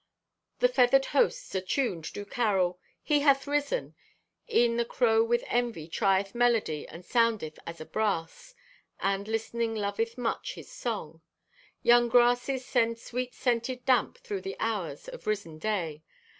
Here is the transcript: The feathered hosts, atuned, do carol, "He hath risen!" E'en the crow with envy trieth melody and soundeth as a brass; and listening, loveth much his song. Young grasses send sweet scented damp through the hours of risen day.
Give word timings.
The 0.61 0.67
feathered 0.67 1.05
hosts, 1.13 1.53
atuned, 1.53 2.09
do 2.11 2.25
carol, 2.25 2.79
"He 3.03 3.19
hath 3.19 3.45
risen!" 3.45 3.93
E'en 4.51 4.77
the 4.77 4.83
crow 4.83 5.23
with 5.23 5.43
envy 5.45 5.87
trieth 5.87 6.33
melody 6.33 6.87
and 6.87 7.05
soundeth 7.05 7.59
as 7.67 7.79
a 7.79 7.85
brass; 7.85 8.55
and 8.99 9.27
listening, 9.27 9.75
loveth 9.75 10.17
much 10.17 10.55
his 10.55 10.71
song. 10.71 11.21
Young 11.83 12.09
grasses 12.09 12.65
send 12.65 12.97
sweet 12.97 13.35
scented 13.35 13.85
damp 13.85 14.17
through 14.17 14.41
the 14.41 14.57
hours 14.59 15.07
of 15.07 15.27
risen 15.27 15.59
day. 15.59 16.01